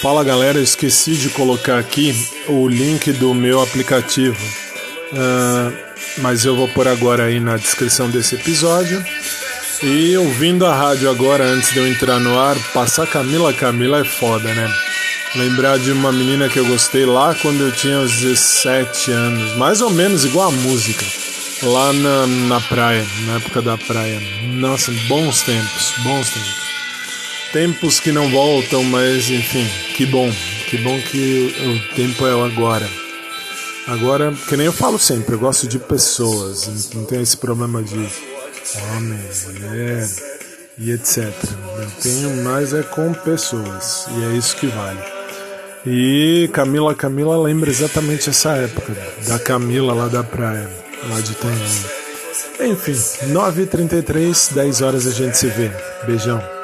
Fala 0.00 0.24
galera, 0.24 0.58
esqueci 0.58 1.12
de 1.12 1.28
colocar 1.28 1.78
aqui 1.78 2.14
o 2.48 2.66
link 2.66 3.12
do 3.12 3.34
meu 3.34 3.60
aplicativo, 3.60 4.42
uh, 5.12 5.76
mas 6.18 6.44
eu 6.46 6.56
vou 6.56 6.66
pôr 6.68 6.88
agora 6.88 7.24
aí 7.24 7.38
na 7.38 7.58
descrição 7.58 8.08
desse 8.08 8.34
episódio. 8.34 9.04
E 9.82 10.16
ouvindo 10.16 10.64
a 10.64 10.74
rádio 10.74 11.10
agora, 11.10 11.44
antes 11.44 11.72
de 11.72 11.78
eu 11.78 11.86
entrar 11.86 12.18
no 12.18 12.38
ar, 12.38 12.56
passar 12.72 13.06
Camila 13.06 13.52
Camila 13.52 14.00
é 14.00 14.04
foda, 14.04 14.52
né? 14.54 14.70
Lembrar 15.34 15.78
de 15.78 15.92
uma 15.92 16.10
menina 16.10 16.48
que 16.48 16.58
eu 16.58 16.66
gostei 16.66 17.04
lá 17.04 17.34
quando 17.34 17.60
eu 17.60 17.70
tinha 17.70 17.98
uns 17.98 18.12
17 18.20 19.10
anos, 19.10 19.56
mais 19.56 19.80
ou 19.80 19.90
menos 19.90 20.24
igual 20.24 20.48
a 20.48 20.52
música, 20.52 21.04
lá 21.62 21.92
na, 21.92 22.26
na 22.26 22.60
praia, 22.60 23.06
na 23.26 23.36
época 23.36 23.60
da 23.62 23.78
praia. 23.78 24.20
Nossa, 24.54 24.90
bons 25.08 25.42
tempos, 25.42 25.92
bons 26.02 26.30
tempos. 26.30 26.69
Tempos 27.52 27.98
que 27.98 28.12
não 28.12 28.28
voltam, 28.30 28.84
mas 28.84 29.28
enfim, 29.28 29.66
que 29.94 30.06
bom. 30.06 30.30
Que 30.68 30.78
bom 30.78 31.00
que 31.00 31.52
o 31.58 31.96
tempo 31.96 32.24
é 32.24 32.30
agora. 32.30 32.88
Agora, 33.88 34.32
que 34.48 34.56
nem 34.56 34.66
eu 34.66 34.72
falo 34.72 35.00
sempre, 35.00 35.34
eu 35.34 35.38
gosto 35.40 35.66
de 35.66 35.78
pessoas. 35.78 36.90
Não 36.94 37.04
tem 37.04 37.20
esse 37.20 37.36
problema 37.36 37.82
de 37.82 38.08
homem, 38.94 39.18
mulher 39.46 40.08
e 40.78 40.92
etc. 40.92 41.34
Eu 41.76 41.90
tenho 42.00 42.44
mais 42.44 42.72
é 42.72 42.82
com 42.84 43.12
pessoas. 43.12 44.06
E 44.16 44.24
é 44.24 44.36
isso 44.36 44.56
que 44.56 44.68
vale. 44.68 45.00
E 45.84 46.48
Camila 46.52 46.94
Camila 46.94 47.36
lembra 47.36 47.68
exatamente 47.68 48.30
essa 48.30 48.50
época. 48.50 48.96
Da 49.26 49.40
Camila 49.40 49.92
lá 49.92 50.06
da 50.06 50.22
praia, 50.22 50.70
lá 51.08 51.20
de 51.20 51.32
Itanhaém. 51.32 52.00
Enfim, 52.72 52.92
9h33, 53.32 54.52
10 54.52 54.82
horas 54.82 55.06
a 55.06 55.10
gente 55.10 55.36
se 55.36 55.48
vê. 55.48 55.70
Beijão. 56.06 56.59